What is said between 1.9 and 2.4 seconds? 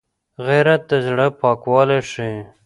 ښيي